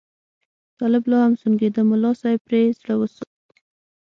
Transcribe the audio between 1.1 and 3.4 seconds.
لا هم سونګېده، ملا صاحب پرې زړه وسو.